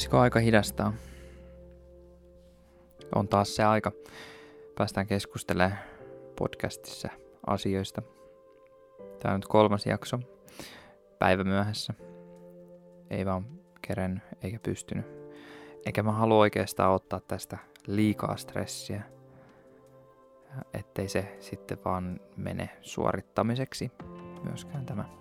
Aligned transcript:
Olisiko 0.00 0.18
aika 0.18 0.40
hidastaa? 0.40 0.92
On 3.14 3.28
taas 3.28 3.56
se 3.56 3.64
aika. 3.64 3.92
Päästään 4.78 5.06
keskustelemaan 5.06 5.78
podcastissa 6.38 7.08
asioista. 7.46 8.02
Tämä 9.18 9.34
on 9.34 9.40
nyt 9.40 9.46
kolmas 9.46 9.86
jakso. 9.86 10.20
Päivä 11.18 11.44
myöhässä. 11.44 11.94
Ei 13.10 13.26
vaan 13.26 13.46
keren 13.82 14.22
eikä 14.42 14.58
pystynyt. 14.62 15.06
Eikä 15.86 16.02
mä 16.02 16.12
halua 16.12 16.38
oikeastaan 16.38 16.92
ottaa 16.92 17.20
tästä 17.20 17.58
liikaa 17.86 18.36
stressiä. 18.36 19.02
Ettei 20.74 21.08
se 21.08 21.36
sitten 21.40 21.78
vaan 21.84 22.20
mene 22.36 22.70
suorittamiseksi 22.80 23.92
myöskään 24.44 24.86
tämä 24.86 25.19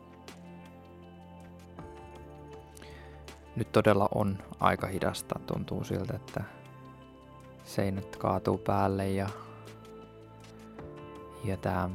nyt 3.59 3.71
todella 3.71 4.09
on 4.15 4.37
aika 4.59 4.87
hidasta. 4.87 5.39
Tuntuu 5.47 5.83
siltä, 5.83 6.15
että 6.15 6.43
seinät 7.63 8.15
kaatuu 8.15 8.57
päälle 8.57 9.09
ja, 9.09 9.29
ja 11.43 11.57
tämä 11.57 11.89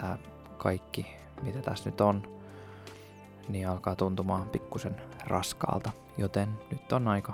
tää 0.00 0.18
kaikki, 0.58 1.06
mitä 1.42 1.62
tässä 1.62 1.90
nyt 1.90 2.00
on, 2.00 2.22
niin 3.48 3.68
alkaa 3.68 3.96
tuntumaan 3.96 4.48
pikkusen 4.48 4.96
raskaalta. 5.26 5.90
Joten 6.18 6.48
nyt 6.70 6.92
on 6.92 7.08
aika 7.08 7.32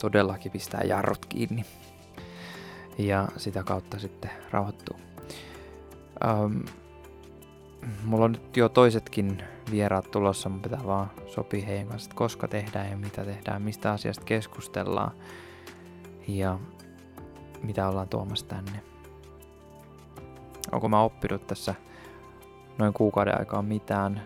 todellakin 0.00 0.52
pistää 0.52 0.80
jarrut 0.84 1.26
kiinni 1.26 1.64
ja 2.98 3.28
sitä 3.36 3.62
kautta 3.62 3.98
sitten 3.98 4.30
rauhoittuu. 4.50 4.96
Um, 6.26 6.64
mulla 8.04 8.24
on 8.24 8.32
nyt 8.32 8.56
jo 8.56 8.68
toisetkin 8.68 9.42
vieraat 9.70 10.10
tulossa, 10.10 10.48
mun 10.48 10.60
pitää 10.60 10.86
vaan 10.86 11.10
sopia 11.26 11.66
heidän 11.66 11.86
kanssa, 11.86 12.10
koska 12.14 12.48
tehdään 12.48 12.90
ja 12.90 12.96
mitä 12.96 13.24
tehdään, 13.24 13.62
mistä 13.62 13.92
asiasta 13.92 14.24
keskustellaan 14.24 15.12
ja 16.28 16.58
mitä 17.62 17.88
ollaan 17.88 18.08
tuomassa 18.08 18.46
tänne. 18.46 18.82
Onko 20.72 20.88
mä 20.88 21.02
oppinut 21.02 21.46
tässä 21.46 21.74
noin 22.78 22.92
kuukauden 22.92 23.38
aikaa 23.38 23.62
mitään? 23.62 24.22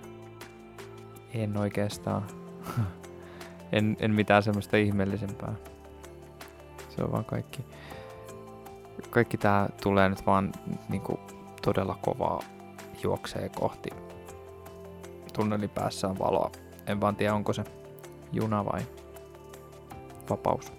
En 1.35 1.57
oikeastaan. 1.57 2.27
en, 3.73 3.97
en 4.01 4.11
mitään 4.11 4.43
semmoista 4.43 4.77
ihmeellisempää. 4.77 5.55
Se 6.89 7.05
on 7.05 7.13
vaan 7.13 7.25
kaikki. 7.25 7.65
Kaikki 9.11 9.39
tää 9.39 9.69
tulee 9.83 10.09
nyt 10.09 10.27
vaan 10.27 10.53
niinku 10.89 11.21
todella 11.63 11.99
kovaa 12.03 12.43
juoksee 13.03 13.49
kohti 13.49 13.91
tunnelin 15.33 15.71
päässä 15.71 16.09
on 16.09 16.19
valoa. 16.19 16.51
En 16.87 17.01
vaan 17.01 17.17
tiedä, 17.17 17.35
onko 17.35 17.53
se 17.53 17.65
juna 18.33 18.65
vai 18.65 18.81
vapaus. 20.31 20.73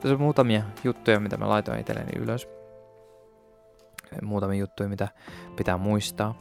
Tässä 0.00 0.14
on 0.14 0.20
muutamia 0.20 0.62
juttuja, 0.84 1.20
mitä 1.20 1.36
mä 1.36 1.48
laitoin 1.48 1.80
itselleni 1.80 2.18
ylös. 2.18 2.48
Muutamia 4.22 4.58
juttuja, 4.58 4.88
mitä 4.88 5.08
pitää 5.56 5.78
muistaa, 5.78 6.34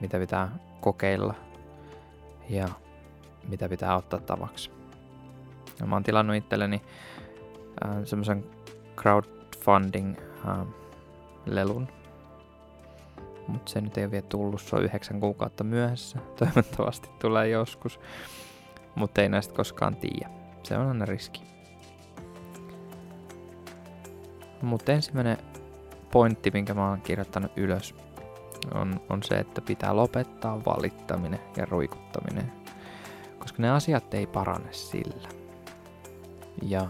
mitä 0.00 0.18
pitää 0.18 0.58
kokeilla 0.80 1.34
ja 2.48 2.68
mitä 3.48 3.68
pitää 3.68 3.96
ottaa 3.96 4.20
tavaksi. 4.20 4.70
Ja 5.80 5.86
mä 5.86 5.94
oon 5.94 6.02
tilannut 6.02 6.36
itselleni 6.36 6.82
äh, 7.84 7.90
semmoisen 8.04 8.44
crowdfunding-lelun, 8.96 11.82
äh, 11.82 11.88
mutta 13.48 13.72
se 13.72 13.80
nyt 13.80 13.98
ei 13.98 14.04
ole 14.04 14.10
vielä 14.10 14.26
tullut, 14.28 14.60
se 14.60 14.76
on 14.76 14.84
yhdeksän 14.84 15.20
kuukautta 15.20 15.64
myöhässä. 15.64 16.18
Toivottavasti 16.38 17.08
tulee 17.18 17.48
joskus, 17.48 18.00
mutta 18.94 19.22
ei 19.22 19.28
näistä 19.28 19.54
koskaan 19.54 19.96
tiedä. 19.96 20.30
Se 20.62 20.78
on 20.78 20.88
aina 20.88 21.04
riski. 21.04 21.42
Mutta 24.62 24.92
ensimmäinen 24.92 25.38
pointti, 26.10 26.50
minkä 26.50 26.74
mä 26.74 26.88
oon 26.88 27.00
kirjoittanut 27.00 27.52
ylös, 27.56 27.94
on, 28.74 29.00
on 29.08 29.22
se, 29.22 29.34
että 29.34 29.60
pitää 29.60 29.96
lopettaa 29.96 30.64
valittaminen 30.64 31.40
ja 31.56 31.64
ruikuttaminen. 31.64 32.52
Koska 33.38 33.62
ne 33.62 33.70
asiat 33.70 34.14
ei 34.14 34.26
parane 34.26 34.72
sillä. 34.72 35.28
Ja 36.62 36.88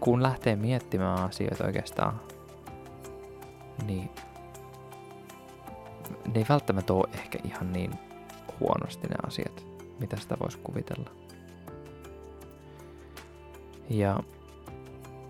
kun 0.00 0.22
lähtee 0.22 0.56
miettimään 0.56 1.18
asioita 1.18 1.64
oikeastaan, 1.64 2.20
niin 3.86 4.10
ne 6.34 6.40
ei 6.40 6.46
välttämättä 6.48 6.92
ole 6.92 7.08
ehkä 7.14 7.38
ihan 7.44 7.72
niin 7.72 7.92
huonosti 8.60 9.08
ne 9.08 9.16
asiat, 9.26 9.66
mitä 10.00 10.16
sitä 10.16 10.36
voisi 10.40 10.58
kuvitella. 10.58 11.10
Ja 13.90 14.20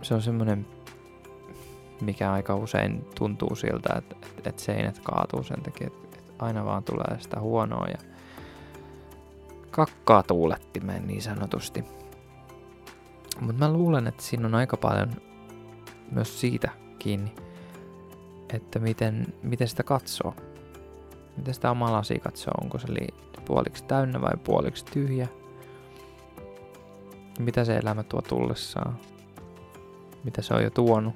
se 0.02 0.14
on 0.14 0.22
semmoinen, 0.22 0.66
mikä 2.00 2.32
aika 2.32 2.54
usein 2.54 3.06
tuntuu 3.14 3.54
siltä, 3.54 3.94
että, 3.98 4.16
että, 4.22 4.48
että 4.50 4.62
seinät 4.62 4.98
kaatuu 4.98 5.42
sen 5.42 5.62
takia, 5.62 5.86
että, 5.86 6.18
että 6.18 6.32
aina 6.44 6.64
vaan 6.64 6.84
tulee 6.84 7.18
sitä 7.18 7.40
huonoa 7.40 7.86
ja 7.86 7.98
kakkaa 9.70 10.22
tuulettimeen 10.22 11.06
niin 11.06 11.22
sanotusti. 11.22 11.84
Mutta 13.40 13.58
mä 13.58 13.72
luulen, 13.72 14.06
että 14.06 14.22
siinä 14.22 14.46
on 14.46 14.54
aika 14.54 14.76
paljon 14.76 15.10
myös 16.10 16.40
siitä 16.40 16.70
kiinni, 16.98 17.34
että 18.52 18.78
miten, 18.78 19.26
miten 19.42 19.68
sitä 19.68 19.82
katsoo. 19.82 20.34
Miten 21.38 21.54
sitä 21.54 21.70
omaa 21.70 21.92
lasi 21.92 22.18
katsoo? 22.18 22.52
Onko 22.62 22.78
se 22.78 22.86
puoliksi 23.44 23.84
täynnä 23.84 24.20
vai 24.20 24.36
puoliksi 24.44 24.84
tyhjä? 24.84 25.28
Mitä 27.38 27.64
se 27.64 27.76
elämä 27.76 28.02
tuo 28.02 28.22
tullessaan? 28.22 28.98
Mitä 30.24 30.42
se 30.42 30.54
on 30.54 30.62
jo 30.62 30.70
tuonut? 30.70 31.14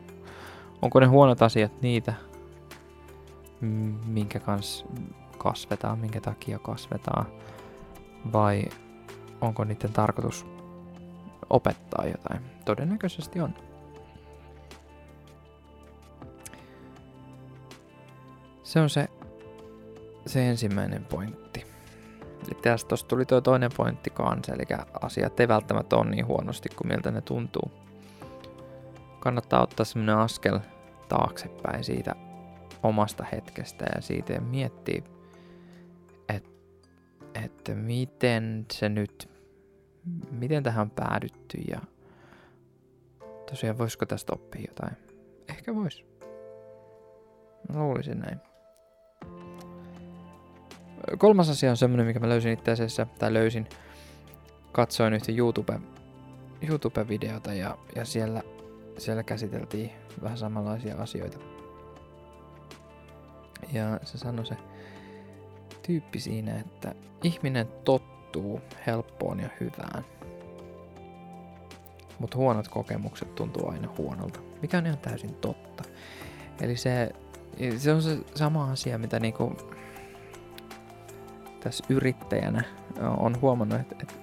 Onko 0.82 1.00
ne 1.00 1.06
huonot 1.06 1.42
asiat 1.42 1.82
niitä, 1.82 2.14
minkä 4.06 4.40
kanssa 4.40 4.86
kasvetaan, 5.38 5.98
minkä 5.98 6.20
takia 6.20 6.58
kasvetaan? 6.58 7.26
Vai 8.32 8.64
onko 9.40 9.64
niiden 9.64 9.92
tarkoitus 9.92 10.46
opettaa 11.50 12.06
jotain? 12.06 12.40
Todennäköisesti 12.64 13.40
on. 13.40 13.54
Se 18.62 18.80
on 18.80 18.90
se 18.90 19.08
se 20.26 20.48
ensimmäinen 20.48 21.04
pointti. 21.04 21.66
Tästä 22.62 22.88
tosta 22.88 23.08
tuli 23.08 23.26
tuo 23.26 23.40
toinen 23.40 23.70
pointti 23.76 24.10
kanssa, 24.10 24.52
eli 24.54 24.64
asiat 25.00 25.40
ei 25.40 25.48
välttämättä 25.48 25.96
ole 25.96 26.10
niin 26.10 26.26
huonosti 26.26 26.68
kuin 26.68 26.88
miltä 26.88 27.10
ne 27.10 27.20
tuntuu. 27.20 27.70
Kannattaa 29.20 29.62
ottaa 29.62 29.84
semmoinen 29.84 30.16
askel 30.16 30.58
taaksepäin 31.08 31.84
siitä 31.84 32.14
omasta 32.82 33.24
hetkestä 33.32 33.84
ja 33.94 34.00
siitä 34.00 34.32
ja 34.32 34.40
miettiä, 34.40 35.02
että 36.28 36.50
et 37.34 37.70
miten 37.74 38.66
se 38.72 38.88
nyt, 38.88 39.30
miten 40.30 40.62
tähän 40.62 40.82
on 40.82 40.90
päädytty 40.90 41.58
ja 41.58 41.80
tosiaan 43.50 43.78
voisiko 43.78 44.06
tästä 44.06 44.32
oppia 44.32 44.64
jotain. 44.68 44.96
Ehkä 45.48 45.74
vois. 45.74 46.04
Luulisin 47.74 48.18
näin. 48.18 48.51
Kolmas 51.18 51.48
asia 51.48 51.70
on 51.70 51.76
semmonen, 51.76 52.06
mikä 52.06 52.20
mä 52.20 52.28
löysin 52.28 52.52
itse 52.52 52.70
asiassa, 52.70 53.06
tai 53.18 53.32
löysin, 53.32 53.68
katsoin 54.72 55.14
yhtä 55.14 55.32
YouTube, 55.32 55.80
YouTube-videota 56.68 57.54
ja, 57.54 57.78
ja 57.96 58.04
siellä, 58.04 58.42
siellä 58.98 59.22
käsiteltiin 59.22 59.90
vähän 60.22 60.38
samanlaisia 60.38 60.96
asioita. 60.96 61.38
Ja 63.72 64.00
se 64.02 64.18
sanoi 64.18 64.46
se 64.46 64.56
tyyppi 65.86 66.20
siinä, 66.20 66.60
että 66.60 66.94
ihminen 67.22 67.66
tottuu 67.84 68.60
helppoon 68.86 69.40
ja 69.40 69.48
hyvään. 69.60 70.04
Mutta 72.18 72.38
huonot 72.38 72.68
kokemukset 72.68 73.34
tuntuu 73.34 73.70
aina 73.70 73.88
huonolta, 73.98 74.40
mikä 74.62 74.78
on 74.78 74.86
ihan 74.86 74.98
täysin 74.98 75.34
totta. 75.34 75.84
Eli 76.60 76.76
se, 76.76 77.10
se 77.78 77.92
on 77.92 78.02
se 78.02 78.18
sama 78.34 78.70
asia, 78.70 78.98
mitä 78.98 79.20
niinku 79.20 79.56
tässä 81.64 81.84
yrittäjänä 81.88 82.62
on 83.16 83.40
huomannut, 83.40 83.80
että, 83.80 83.96
että 84.00 84.14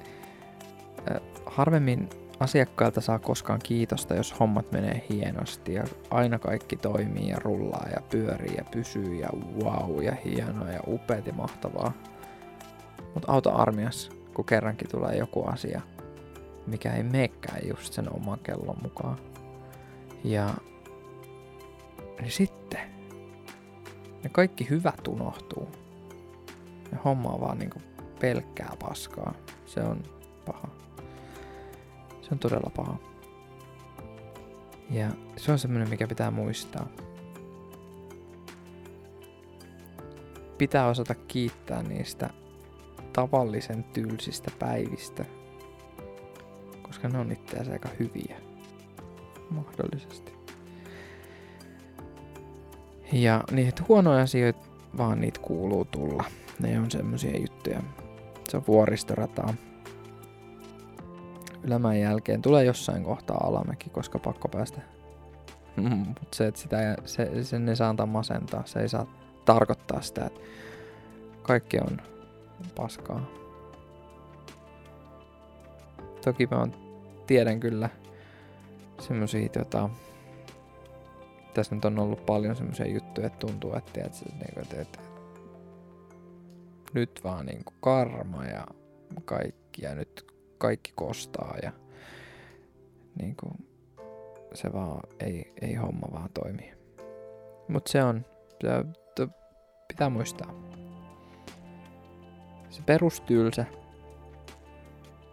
harvemmin 1.46 2.10
asiakkailta 2.40 3.02
saa 3.02 3.20
koskaan 3.20 3.60
kiitosta, 3.64 4.16
jos 4.16 4.40
hommat 4.40 4.72
menee 4.72 5.04
hienosti 5.10 5.74
ja 5.74 5.84
aina 6.10 6.40
kaikki 6.40 6.76
toimii 6.76 7.30
ja 7.30 7.40
rullaa 7.40 7.88
ja 7.96 8.02
pyörii 8.10 8.56
ja 8.58 8.64
pysyy 8.72 9.16
ja 9.16 9.30
wow 9.64 10.04
ja 10.04 10.16
hienoa 10.26 10.72
ja 10.72 10.80
upeat 10.88 11.28
ja 11.28 11.34
mahtavaa. 11.34 11.94
Mutta 13.14 13.32
auta 13.32 13.52
armias, 13.52 14.10
kun 14.34 14.46
kerrankin 14.46 14.90
tulee 14.90 15.18
joku 15.18 15.44
asia, 15.44 15.82
mikä 16.68 16.94
ei 16.94 17.04
meekään 17.04 17.68
just 17.68 17.94
sen 17.94 18.16
oman 18.16 18.40
kellon 18.40 18.78
mukaan. 18.82 19.18
Ja 20.24 20.50
niin 22.22 22.32
sitten 22.32 22.80
ne 24.24 24.30
kaikki 24.32 24.70
hyvät 24.70 25.08
unohtuu. 25.08 25.70
Ja 26.92 26.98
homma 27.06 27.30
on 27.30 27.42
vaan 27.42 27.60
niinku 27.60 27.82
pelkkää 28.20 28.74
paskaa. 28.80 29.34
Se 29.66 29.82
on 29.82 30.04
paha. 30.46 30.68
Se 32.22 32.30
on 32.32 32.40
todella 32.40 32.72
paha. 32.76 32.98
Ja 34.90 35.10
se 35.38 35.52
on 35.52 35.60
semmoinen, 35.60 35.90
mikä 35.90 36.08
pitää 36.08 36.32
muistaa. 36.32 36.88
Pitää 40.58 40.88
osata 40.88 41.16
kiittää 41.16 41.84
niistä 41.84 42.30
tavallisen 43.14 43.84
tylsistä 43.84 44.52
päivistä, 44.60 45.26
koska 46.82 47.08
ne 47.08 47.20
on 47.20 47.32
itse 47.32 47.72
aika 47.72 47.90
hyviä. 48.00 48.36
Mahdollisesti. 49.50 50.34
Ja 53.12 53.44
niitä 53.52 53.84
huonoja 53.88 54.24
asioita, 54.24 54.60
vaan 54.98 55.22
niitä 55.22 55.40
kuuluu 55.40 55.86
tulla. 55.86 56.24
Ne 56.60 56.80
on 56.80 56.92
semmosia 56.92 57.40
juttuja. 57.40 57.84
Se 58.50 58.58
on 58.58 58.64
vuoristorataa. 58.68 59.54
Ylämän 61.64 62.00
jälkeen 62.00 62.42
tulee 62.42 62.64
jossain 62.64 63.04
kohtaa 63.04 63.38
alamäki, 63.44 63.90
koska 63.90 64.20
pakko 64.20 64.48
päästä. 64.48 64.82
Mutta 65.76 66.36
se, 66.36 66.48
että 66.48 66.62
sitä, 66.62 66.96
se, 67.06 67.44
sen 67.44 67.70
ei 67.70 67.76
saa 67.76 67.90
antaa 67.90 68.06
masentaa. 68.06 68.64
Se 68.66 68.80
ei 68.80 68.90
saa 68.90 69.14
tarkoittaa 69.46 70.02
sitä, 70.02 70.26
että 70.26 70.40
kaikki 71.42 71.78
on 71.80 72.02
paskaa. 72.76 73.26
Toki 76.26 76.48
mä 76.52 76.58
on, 76.58 76.74
tiedän 77.28 77.60
kyllä 77.60 77.90
semmosia 79.00 79.50
tota, 79.50 79.90
tässä 81.54 81.76
nyt 81.76 81.86
on 81.86 82.00
ollut 82.00 82.26
paljon 82.26 82.56
semmoisia 82.56 82.88
juttuja, 82.88 83.28
että 83.28 83.40
tuntuu, 83.40 83.76
että, 83.76 83.92
tiedät, 83.94 84.14
että, 84.42 84.62
että, 84.62 84.82
että 84.82 85.00
nyt 86.94 87.22
vaan 87.24 87.46
niin 87.46 87.64
kuin 87.64 87.78
karma 87.82 88.46
ja 88.46 88.68
kaikki 89.26 89.86
ja 89.86 89.96
nyt 89.96 90.32
kaikki 90.58 90.92
kostaa 90.96 91.56
ja 91.64 91.72
niin 93.22 93.36
kuin, 93.36 93.70
se 94.54 94.74
vaan 94.74 95.02
ei, 95.20 95.54
ei 95.62 95.74
homma 95.74 96.08
vaan 96.12 96.30
toimi. 96.34 96.74
Mutta 97.68 97.92
se 97.92 98.04
on, 98.04 98.26
se, 99.18 99.28
pitää 99.88 100.10
muistaa. 100.10 100.54
Se 102.70 102.82
perustylsä, 102.86 103.66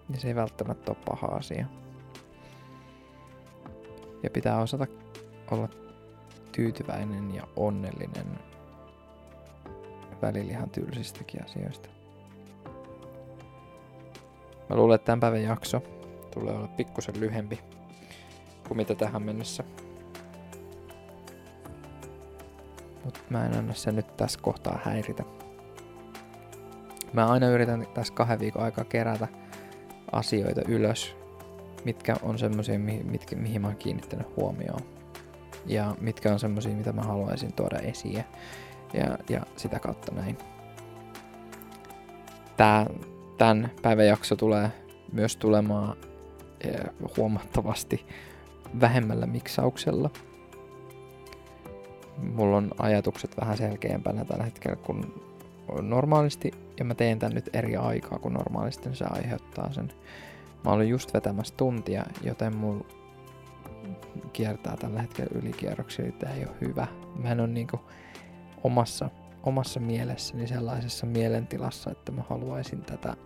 niin 0.09 0.21
se 0.21 0.29
ei 0.29 0.35
välttämättä 0.35 0.93
ole 0.93 0.99
paha 1.05 1.27
asia. 1.27 1.67
Ja 4.23 4.31
pitää 4.31 4.61
osata 4.61 4.87
olla 5.51 5.69
tyytyväinen 6.53 7.35
ja 7.35 7.49
onnellinen 7.57 8.39
välillä 10.23 10.53
ihan 10.53 10.71
tylsistäkin 10.71 11.45
asioista. 11.45 11.89
Mä 14.69 14.77
luulen, 14.77 14.95
että 14.95 15.07
tämän 15.07 15.21
päivän 15.21 15.43
jakso 15.43 15.83
tulee 16.35 16.55
olla 16.55 16.69
pikkusen 16.69 17.21
lyhempi 17.21 17.61
kuin 18.69 18.77
mitä 18.77 18.95
tähän 18.95 19.23
mennessä. 19.23 19.65
Mutta 23.05 23.21
mä 23.31 23.47
en 23.47 23.59
anna 23.59 23.75
sen 23.75 23.97
nyt 23.97 24.17
tässä 24.17 24.41
kohtaa 24.43 24.81
häiritä. 24.85 25.25
Mä 27.13 27.27
aina 27.27 27.49
yritän 27.49 27.87
tässä 27.95 28.15
kahden 28.15 28.41
viikon 28.41 28.63
aikaa 28.63 28.85
kerätä 28.85 29.29
asioita 30.13 30.61
ylös, 30.69 31.17
mitkä 31.85 32.17
on 32.23 32.39
semmoisia, 32.39 32.79
mitkä, 32.79 33.37
mihin 33.37 33.63
mä 33.63 33.69
oon 33.69 33.77
kiinnittänyt 33.77 34.37
huomioon. 34.37 34.81
Ja 35.67 35.95
mitkä 36.01 36.33
on 36.33 36.39
semmoisia, 36.39 36.77
mitä 36.77 36.93
mä 36.93 37.03
haluaisin 37.03 37.53
tuoda 37.53 37.79
esiin. 37.79 38.25
Ja, 38.95 39.19
ja 39.29 39.41
sitä 39.57 39.79
kautta 39.79 40.13
näin. 40.15 40.39
Tää, 42.57 42.87
tämän 43.39 43.71
päivän 43.83 44.07
jakso 44.07 44.37
tulee 44.37 44.71
myös 45.13 45.37
tulemaan 45.37 45.97
eh, 46.61 46.81
huomattavasti 47.17 48.07
vähemmällä 48.81 49.27
miksauksella. 49.27 50.11
Mulla 52.17 52.57
on 52.57 52.71
ajatukset 52.79 53.37
vähän 53.41 53.57
selkeämpänä 53.57 54.25
tällä 54.25 54.45
hetkellä 54.45 54.77
kuin 54.77 55.15
normaalisti, 55.83 56.51
ja 56.79 56.85
mä 56.85 56.95
teen 56.95 57.19
tän 57.19 57.33
nyt 57.35 57.51
eri 57.53 57.77
aikaa 57.77 58.19
kuin 58.19 58.35
normaalisti, 58.35 58.89
niin 58.89 58.97
se 58.97 59.05
aiheuttaa 59.11 59.73
sen. 59.73 59.93
Mä 60.65 60.71
olin 60.71 60.89
just 60.89 61.15
vetämässä 61.15 61.55
tuntia, 61.57 62.05
joten 62.23 62.57
mulla 62.57 62.85
kiertää 64.33 64.77
tällä 64.77 65.01
hetkellä 65.03 65.41
ylikierroksia, 65.43 66.05
niin 66.05 66.15
tämä 66.15 66.35
ei 66.35 66.45
ole 66.45 66.57
hyvä. 66.61 66.87
Mä 67.23 67.33
en 67.33 67.41
ole 67.41 67.49
niinku 67.49 67.81
omassa, 68.65 69.11
omassa 69.43 69.81
mielessäni 69.81 70.47
sellaisessa 70.47 71.07
mielentilassa, 71.07 71.91
että 71.91 72.13
mä 72.13 72.23
haluaisin 72.29 72.83
tätä 72.83 73.17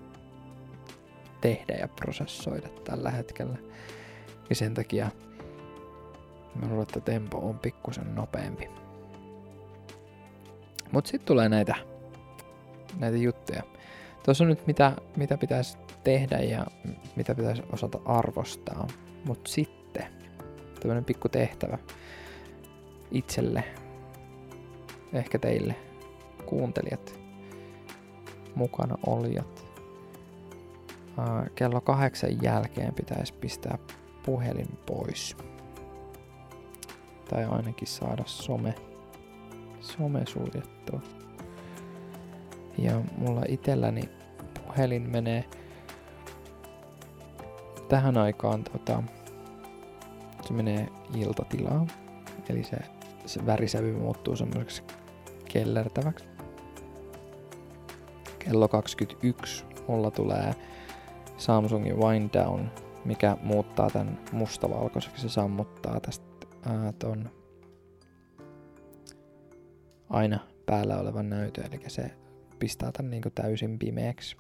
tehdä 1.40 1.74
ja 1.74 1.88
prosessoida 1.88 2.68
tällä 2.68 3.10
hetkellä. 3.10 3.56
Ja 4.50 4.56
sen 4.56 4.74
takia 4.74 5.10
mä 6.54 6.66
luulen, 6.66 6.82
että 6.82 7.00
tempo 7.00 7.38
on 7.38 7.58
pikkusen 7.58 8.14
nopeampi. 8.14 8.68
Mut 10.92 11.06
sitten 11.06 11.26
tulee 11.26 11.48
näitä, 11.48 11.74
näitä 12.98 13.16
juttuja. 13.16 13.62
Tuossa 14.24 14.44
on 14.44 14.50
nyt 14.50 14.66
mitä, 14.66 14.96
mitä 15.16 15.38
pitäisi 15.38 15.78
tehdä 16.04 16.38
ja 16.38 16.66
mitä 17.16 17.34
pitäisi 17.34 17.62
osata 17.72 17.98
arvostaa. 18.04 18.86
Mut 19.24 19.46
sitten 19.46 20.06
tämmönen 20.80 21.04
pikku 21.04 21.28
tehtävä 21.28 21.78
itselle, 23.10 23.64
ehkä 25.12 25.38
teille, 25.38 25.74
kuuntelijat, 26.46 27.18
mukana 28.54 28.96
olijat. 29.06 29.70
Kello 31.54 31.80
kahdeksan 31.80 32.42
jälkeen 32.42 32.94
pitäisi 32.94 33.34
pistää 33.34 33.78
puhelin 34.26 34.78
pois. 34.86 35.36
Tai 37.28 37.44
ainakin 37.44 37.88
saada 37.88 38.22
some, 38.26 38.74
some 39.80 40.26
suljettua. 40.26 41.00
Ja 42.78 43.00
mulla 43.18 43.42
itselläni 43.48 44.02
puhelin 44.66 45.10
menee 45.10 45.44
tähän 47.88 48.16
aikaan 48.16 48.64
tota, 48.64 49.02
se 50.42 50.52
menee 50.52 50.88
iltatilaan. 51.14 51.86
Eli 52.48 52.64
se, 52.64 52.76
se 53.26 53.46
värisävy 53.46 53.92
muuttuu 53.92 54.36
semmoiseksi 54.36 54.82
kellertäväksi. 55.52 56.24
Kello 58.38 58.68
21 58.68 59.64
mulla 59.88 60.10
tulee 60.10 60.54
Samsungin 61.36 61.98
Wind 61.98 62.30
Down, 62.32 62.70
mikä 63.04 63.36
muuttaa 63.42 63.90
tämän 63.90 64.18
mustavalkoiseksi. 64.32 65.22
Se 65.22 65.28
sammuttaa 65.28 66.00
tästä 66.00 66.46
ää, 66.66 66.92
ton 66.92 67.30
aina 70.10 70.38
päällä 70.66 70.98
olevan 70.98 71.30
näytön, 71.30 71.64
eli 71.72 71.80
se 71.86 72.10
pistää 72.58 72.92
tämän 72.92 73.10
niin 73.10 73.22
täysin 73.34 73.78
pimeäksi 73.78 74.36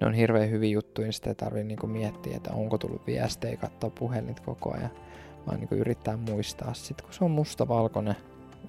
ne 0.00 0.06
on 0.06 0.14
hirveän 0.14 0.50
hyviä 0.50 0.70
juttuja, 0.70 1.06
niin 1.06 1.12
sitä 1.12 1.30
ei 1.30 1.34
tarvitse 1.34 1.64
niinku 1.64 1.86
miettiä, 1.86 2.36
että 2.36 2.52
onko 2.52 2.78
tullut 2.78 3.06
viestejä, 3.06 3.56
katsoa 3.56 3.90
puhelinta 3.90 4.42
koko 4.42 4.74
ajan, 4.74 4.90
vaan 5.46 5.60
niinku 5.60 5.74
yrittää 5.74 6.16
muistaa. 6.16 6.74
Sitten 6.74 7.04
kun 7.04 7.14
se 7.14 7.24
on 7.24 7.30
mustavalkoinen 7.30 8.16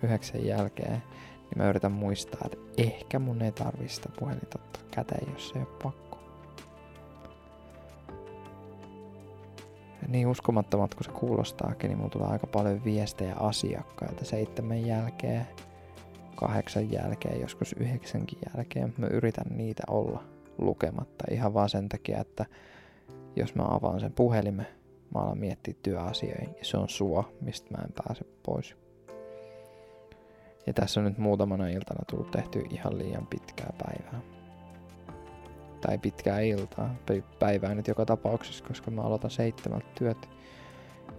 yhdeksän 0.04 0.46
jälkeen, 0.46 1.04
niin 1.40 1.58
mä 1.58 1.70
yritän 1.70 1.92
muistaa, 1.92 2.42
että 2.46 2.58
ehkä 2.78 3.20
mun 3.20 3.42
ei 3.42 3.52
tarvitse 3.52 3.96
sitä 3.96 4.10
puhelinta 4.20 4.60
ottaa 4.60 4.84
käteen, 4.92 5.34
jos 5.34 5.50
se 5.50 5.56
ei 5.56 5.62
ole 5.62 5.78
pakko. 5.84 6.20
Ja 10.02 10.08
niin 10.08 10.28
uskomattomat 10.28 10.96
kuin 10.96 11.06
se 11.06 11.12
kuulostaakin, 11.12 11.88
niin 11.88 11.98
mulla 11.98 12.10
tulee 12.10 12.28
aika 12.28 12.48
paljon 12.48 12.84
viestejä 12.84 13.36
asiakkailta 13.36 14.26
seitsemän 14.26 14.86
jälkeen, 14.86 15.48
kahdeksan 16.36 16.92
jälkeen, 16.92 17.42
joskus 17.42 17.74
yhdeksänkin 17.74 18.40
jälkeen. 18.56 18.94
Mä 18.98 19.08
yritän 19.08 19.58
niitä 19.58 19.84
olla 19.88 20.24
lukematta 20.58 21.26
ihan 21.32 21.54
vaan 21.54 21.70
sen 21.70 21.90
takia, 21.90 22.20
että 22.20 22.46
jos 23.36 23.56
mä 23.56 23.64
avaan 23.70 24.00
sen 24.00 24.14
puhelimen, 24.14 24.68
mä 25.16 25.22
alan 25.22 25.38
miettiä 25.38 25.74
työasioita 25.84 26.52
ja 26.58 26.66
se 26.66 26.78
on 26.78 26.90
sua, 26.90 27.32
mistä 27.42 27.78
mä 27.78 27.84
en 27.84 27.94
pääse 28.06 28.26
pois. 28.44 28.76
Ja 30.70 30.74
tässä 30.74 31.00
on 31.00 31.06
nyt 31.06 31.18
muutamana 31.18 31.68
iltana 31.68 32.04
tullut 32.10 32.32
tehty 32.32 32.64
ihan 32.70 32.98
liian 32.98 33.28
pitkää 33.28 33.74
päivää. 33.78 34.22
Tai 35.82 35.98
pitkää 35.98 36.40
iltaa. 36.40 36.96
Päivää 37.40 37.76
nyt 37.76 37.88
joka 37.88 38.06
tapauksessa, 38.06 38.66
koska 38.66 38.92
mä 38.92 39.02
aloitan 39.02 39.32
seitsemältä 39.32 39.86
työt. 39.96 40.30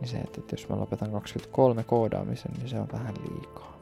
Niin 0.00 0.08
se, 0.08 0.18
että 0.18 0.40
jos 0.52 0.68
mä 0.68 0.76
lopetan 0.76 1.10
23 1.10 1.84
koodaamisen, 1.84 2.52
niin 2.52 2.68
se 2.68 2.80
on 2.80 2.88
vähän 2.92 3.14
liikaa. 3.30 3.80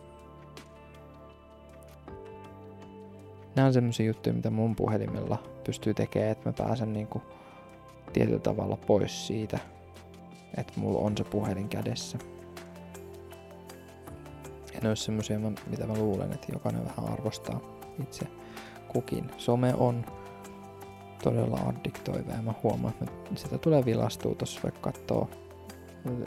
nämä 3.59 3.67
on 3.67 3.73
semmoisia 3.73 4.07
juttuja, 4.07 4.35
mitä 4.35 4.51
mun 4.51 4.77
puhelimella 4.77 5.43
pystyy 5.65 5.95
tekemään, 5.95 6.33
että 6.33 6.49
mä 6.49 6.53
pääsen 6.53 6.93
niinku 6.93 7.23
tietyllä 8.13 8.39
tavalla 8.39 8.77
pois 8.77 9.27
siitä, 9.27 9.59
että 10.57 10.73
mulla 10.77 10.99
on 10.99 11.17
se 11.17 11.25
puhelin 11.25 11.69
kädessä. 11.69 12.19
Ja 14.78 14.82
ne 14.82 14.88
olisi 14.88 15.04
semmoisia, 15.04 15.38
mitä 15.66 15.87
mä 15.87 15.94
luulen, 15.94 16.32
että 16.32 16.47
jokainen 16.52 16.85
vähän 16.85 17.12
arvostaa 17.12 17.61
itse 18.02 18.26
kukin. 18.88 19.30
Some 19.37 19.75
on 19.75 20.04
todella 21.23 21.61
addiktoiva 21.68 22.32
ja 22.32 22.42
mä 22.42 22.54
huomaan, 22.62 22.94
että 23.02 23.12
sitä 23.35 23.58
tulee 23.58 23.85
vilastua 23.85 24.35
tuossa 24.35 24.61
vaikka 24.62 24.80
katsoo, 24.80 25.30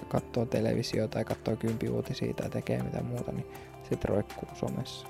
katsoo 0.07 0.45
televisiota 0.45 1.13
tai 1.13 1.25
katsoo 1.25 1.55
kympiuutisia 1.55 2.33
tai 2.33 2.49
tekee 2.49 2.83
mitä 2.83 3.03
muuta, 3.03 3.31
niin 3.31 3.47
sitten 3.89 4.09
roikkuu 4.09 4.49
somessa. 4.53 5.07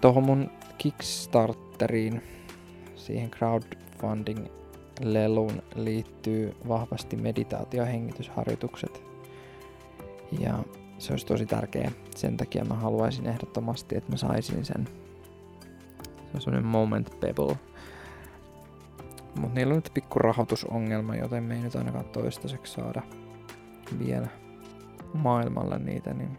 Tuohon 0.00 0.24
mun 0.24 0.50
Kickstarteriin, 0.78 2.22
siihen 2.96 3.30
crowdfunding 3.30 4.46
leluun 5.00 5.62
liittyy 5.74 6.56
vahvasti 6.68 7.16
meditaatio-. 7.16 9.09
Ja 10.38 10.58
se 10.98 11.12
olisi 11.12 11.26
tosi 11.26 11.46
tärkeä. 11.46 11.92
Sen 12.16 12.36
takia 12.36 12.64
mä 12.64 12.74
haluaisin 12.74 13.26
ehdottomasti, 13.26 13.96
että 13.96 14.10
mä 14.10 14.16
saisin 14.16 14.64
sen. 14.64 14.88
Se 16.10 16.34
on 16.34 16.40
semmonen 16.40 16.66
moment 16.66 17.20
pebble. 17.20 17.56
Mutta 19.40 19.54
niillä 19.54 19.70
on 19.70 19.76
nyt 19.76 19.90
pikku 19.94 20.18
rahoitusongelma, 20.18 21.16
joten 21.16 21.42
me 21.42 21.54
ei 21.54 21.62
nyt 21.62 21.76
ainakaan 21.76 22.04
toistaiseksi 22.04 22.72
saada 22.72 23.02
vielä 23.98 24.28
maailmalla 25.14 25.78
niitä, 25.78 26.14
niin 26.14 26.38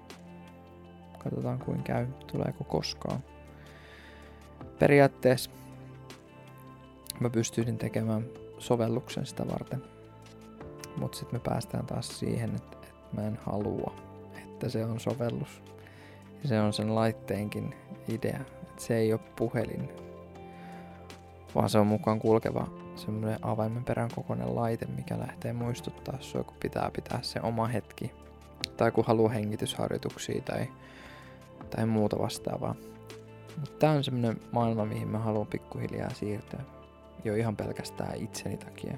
katsotaan 1.23 1.59
kuin 1.59 1.83
käy, 1.83 2.07
tuleeko 2.31 2.63
koskaan. 2.63 3.19
Periaatteessa 4.79 5.51
mä 7.19 7.29
pystyisin 7.29 7.77
tekemään 7.77 8.25
sovelluksen 8.57 9.25
sitä 9.25 9.47
varten, 9.47 9.83
mutta 10.97 11.17
sitten 11.17 11.39
me 11.39 11.43
päästään 11.43 11.85
taas 11.85 12.19
siihen, 12.19 12.55
että, 12.55 12.77
että 12.77 12.80
mä 13.13 13.27
en 13.27 13.39
halua, 13.45 13.93
että 14.37 14.69
se 14.69 14.85
on 14.85 14.99
sovellus. 14.99 15.63
Se 16.45 16.61
on 16.61 16.73
sen 16.73 16.95
laitteenkin 16.95 17.75
idea, 18.07 18.39
että 18.61 18.81
se 18.81 18.97
ei 18.97 19.13
ole 19.13 19.21
puhelin, 19.35 19.89
vaan 21.55 21.69
se 21.69 21.77
on 21.77 21.87
mukaan 21.87 22.19
kulkeva 22.19 22.67
semmoinen 22.95 23.39
avaimen 23.41 23.83
perän 23.83 24.09
kokoinen 24.15 24.55
laite, 24.55 24.85
mikä 24.85 25.19
lähtee 25.19 25.53
muistuttaa 25.53 26.17
sua, 26.19 26.43
kun 26.43 26.57
pitää 26.59 26.91
pitää 26.95 27.19
se 27.21 27.39
oma 27.43 27.67
hetki. 27.67 28.11
Tai 28.77 28.91
kun 28.91 29.05
haluaa 29.05 29.31
hengitysharjoituksia 29.31 30.41
tai, 30.41 30.67
tai 31.69 31.85
muuta 31.85 32.19
vastaavaa. 32.19 32.75
Tää 33.79 33.91
on 33.91 34.03
semmoinen 34.03 34.39
maailma, 34.51 34.85
mihin 34.85 35.07
mä 35.07 35.19
haluan 35.19 35.47
pikkuhiljaa 35.47 36.09
siirtyä. 36.09 36.59
Jo 37.23 37.35
ihan 37.35 37.55
pelkästään 37.55 38.17
itseni 38.17 38.57
takia. 38.57 38.97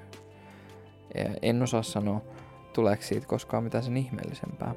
En 1.42 1.62
osaa 1.62 1.82
sanoa, 1.82 2.20
tuleeko 2.74 3.02
siitä 3.02 3.26
koskaan 3.26 3.64
mitään 3.64 3.84
sen 3.84 3.96
ihmeellisempää. 3.96 4.74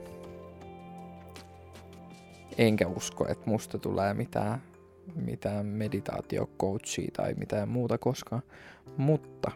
Enkä 2.58 2.88
usko, 2.88 3.28
että 3.28 3.50
musta 3.50 3.78
tulee 3.78 4.14
mitään, 4.14 4.62
mitään 5.16 5.66
meditaatiocoachia 5.66 7.12
tai 7.14 7.34
mitään 7.34 7.70
muuta 7.70 7.98
koskaan. 7.98 8.42
Mutta 8.98 9.52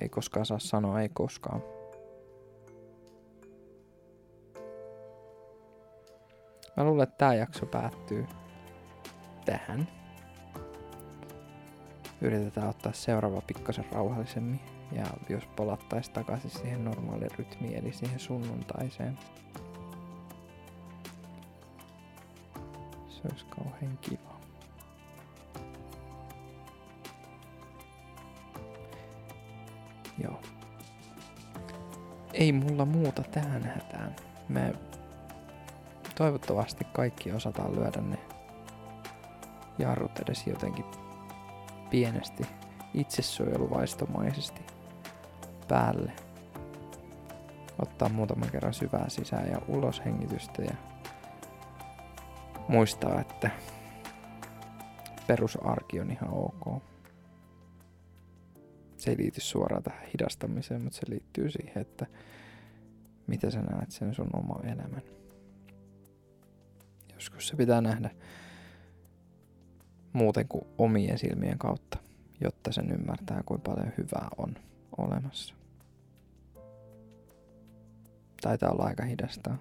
ei 0.00 0.08
koskaan 0.08 0.46
saa 0.46 0.58
sanoa 0.58 1.00
ei 1.00 1.08
koskaan. 1.08 1.62
Mä 6.76 6.84
luulen, 6.84 7.02
että 7.02 7.18
tämä 7.18 7.34
jakso 7.34 7.66
päättyy 7.66 8.26
tähän. 9.44 9.88
Yritetään 12.20 12.68
ottaa 12.68 12.92
seuraava 12.92 13.40
pikkasen 13.40 13.84
rauhallisemmin. 13.92 14.75
Ja 14.92 15.04
jos 15.28 15.46
palattaisiin 15.56 16.14
takaisin 16.14 16.50
siihen 16.50 16.84
normaaliin 16.84 17.30
rytmiin, 17.38 17.78
eli 17.78 17.92
siihen 17.92 18.20
sunnuntaiseen. 18.20 19.18
Se 23.08 23.20
olisi 23.30 23.46
kauhean 23.46 23.98
kiva. 24.00 24.36
Joo. 30.22 30.40
Ei 32.32 32.52
mulla 32.52 32.84
muuta 32.84 33.22
tähän 33.22 33.64
hätään. 33.64 34.16
Me 34.48 34.72
toivottavasti 36.14 36.84
kaikki 36.84 37.32
osataan 37.32 37.76
lyödä 37.76 38.00
ne 38.00 38.18
jarrut 39.78 40.18
edes 40.18 40.46
jotenkin 40.46 40.84
pienesti 41.90 42.42
itsesuojeluvaistomaisesti 42.94 44.75
päälle. 45.68 46.12
Ottaa 47.82 48.08
muutaman 48.08 48.50
kerran 48.50 48.74
syvää 48.74 49.08
sisään 49.08 49.50
ja 49.50 49.60
ulos 49.68 50.02
hengitystä 50.04 50.62
ja 50.62 50.74
muistaa, 52.68 53.20
että 53.20 53.50
perusarki 55.26 56.00
on 56.00 56.10
ihan 56.10 56.30
ok. 56.30 56.82
Se 58.96 59.10
ei 59.10 59.16
liity 59.18 59.40
suoraan 59.40 59.82
tähän 59.82 60.06
hidastamiseen, 60.06 60.82
mutta 60.82 60.98
se 60.98 61.10
liittyy 61.10 61.50
siihen, 61.50 61.82
että 61.82 62.06
miten 63.26 63.52
sä 63.52 63.62
näet 63.62 63.90
sen 63.90 64.14
sun 64.14 64.30
oma 64.32 64.60
elämän. 64.64 65.02
Joskus 67.14 67.48
se 67.48 67.56
pitää 67.56 67.80
nähdä 67.80 68.10
muuten 70.12 70.48
kuin 70.48 70.64
omien 70.78 71.18
silmien 71.18 71.58
kautta, 71.58 71.98
jotta 72.40 72.72
sen 72.72 72.90
ymmärtää, 72.90 73.42
kuinka 73.46 73.70
paljon 73.70 73.92
hyvää 73.98 74.28
on 74.36 74.54
olemassa. 74.98 75.54
Taitaa 78.40 78.70
olla 78.70 78.84
aika 78.84 79.04
hidasta. 79.04 79.56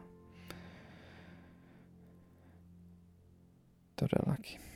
Todellakin. 3.96 4.75